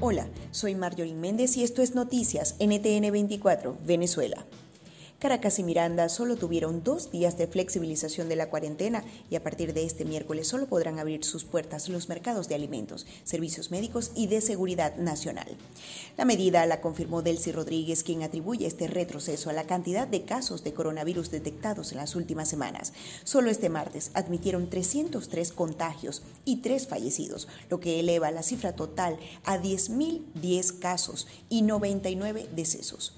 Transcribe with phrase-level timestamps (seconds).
[0.00, 4.46] Hola, soy Marjorie Méndez y esto es Noticias NTN 24, Venezuela.
[5.18, 9.74] Caracas y Miranda solo tuvieron dos días de flexibilización de la cuarentena y a partir
[9.74, 14.28] de este miércoles solo podrán abrir sus puertas los mercados de alimentos, servicios médicos y
[14.28, 15.56] de seguridad nacional.
[16.16, 20.62] La medida la confirmó Delcy Rodríguez, quien atribuye este retroceso a la cantidad de casos
[20.62, 22.92] de coronavirus detectados en las últimas semanas.
[23.24, 29.18] Solo este martes admitieron 303 contagios y 3 fallecidos, lo que eleva la cifra total
[29.44, 33.14] a 10.010 casos y 99 decesos.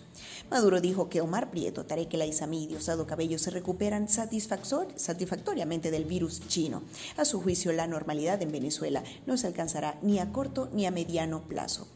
[0.51, 6.05] Maduro dijo que Omar Prieto, Tarek El Aizami y Diosdado Cabello se recuperan satisfactoriamente del
[6.05, 6.83] virus chino.
[7.17, 10.91] A su juicio, la normalidad en Venezuela no se alcanzará ni a corto ni a
[10.91, 11.87] mediano plazo.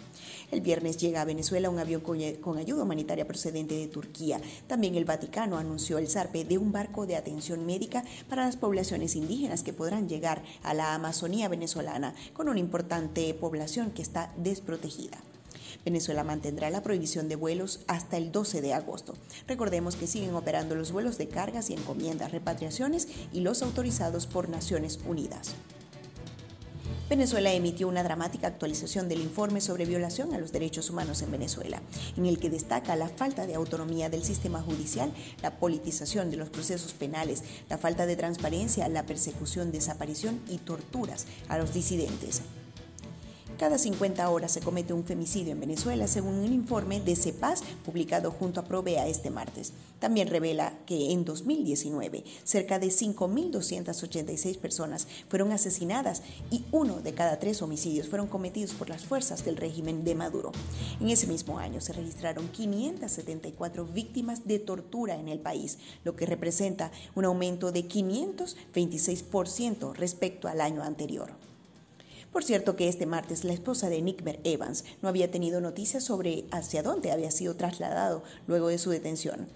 [0.51, 4.41] El viernes llega a Venezuela un avión con ayuda humanitaria procedente de Turquía.
[4.69, 9.17] También el Vaticano anunció el zarpe de un barco de atención médica para las poblaciones
[9.17, 15.19] indígenas que podrán llegar a la Amazonía venezolana con una importante población que está desprotegida.
[15.85, 19.15] Venezuela mantendrá la prohibición de vuelos hasta el 12 de agosto.
[19.47, 24.49] Recordemos que siguen operando los vuelos de cargas y encomiendas, repatriaciones y los autorizados por
[24.49, 25.55] Naciones Unidas.
[27.09, 31.83] Venezuela emitió una dramática actualización del informe sobre violación a los derechos humanos en Venezuela,
[32.17, 36.49] en el que destaca la falta de autonomía del sistema judicial, la politización de los
[36.49, 42.41] procesos penales, la falta de transparencia, la persecución, desaparición y torturas a los disidentes.
[43.59, 48.33] Cada 50 horas se comete un femicidio en Venezuela, según un informe de CEPAS publicado
[48.33, 49.73] junto a Provea este martes.
[50.01, 57.39] También revela que en 2019 cerca de 5.286 personas fueron asesinadas y uno de cada
[57.39, 60.51] tres homicidios fueron cometidos por las fuerzas del régimen de Maduro.
[61.01, 66.27] En ese mismo año se registraron 574 víctimas de tortura en el país, lo que
[66.27, 71.54] representa un aumento de 526% respecto al año anterior.
[72.35, 76.47] Por cierto que este martes la esposa de Nickmer Evans no había tenido noticias sobre
[76.51, 79.47] hacia dónde había sido trasladado luego de su detención.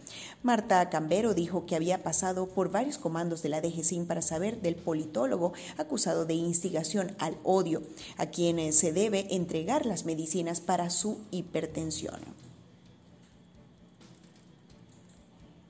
[0.44, 4.77] Marta Cambero dijo que había pasado por varios comandos de la DGCIN para saber del
[4.77, 7.83] politólogo acusado de instigación al odio,
[8.16, 12.47] a quien se debe entregar las medicinas para su hipertensión.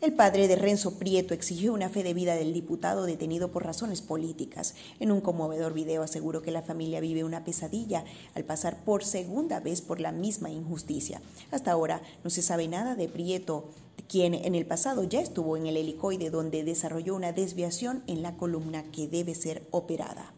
[0.01, 4.01] El padre de Renzo Prieto exigió una fe de vida del diputado detenido por razones
[4.01, 4.77] políticas.
[5.01, 8.05] En un conmovedor video aseguró que la familia vive una pesadilla
[8.37, 11.21] al pasar por segunda vez por la misma injusticia.
[11.51, 13.71] Hasta ahora no se sabe nada de Prieto,
[14.09, 18.37] quien en el pasado ya estuvo en el helicoide donde desarrolló una desviación en la
[18.37, 20.33] columna que debe ser operada.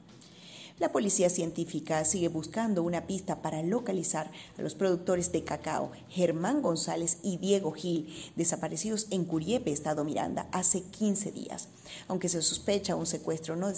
[0.81, 6.63] La policía científica sigue buscando una pista para localizar a los productores de cacao, Germán
[6.63, 11.69] González y Diego Gil, desaparecidos en Curiepe, Estado Miranda, hace 15 días.
[12.09, 13.71] Aunque se sospecha un secuestro, no,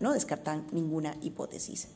[0.00, 1.88] no descartan ninguna hipótesis.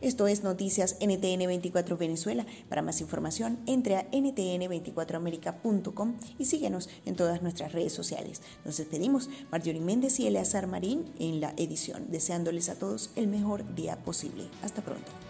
[0.00, 2.46] Esto es Noticias NTN 24 Venezuela.
[2.68, 8.42] Para más información, entre a ntn24america.com y síguenos en todas nuestras redes sociales.
[8.64, 13.74] Nos despedimos, Marjorie Méndez y Eleazar Marín en la edición, deseándoles a todos el mejor
[13.74, 14.48] día posible.
[14.62, 15.25] Hasta pronto.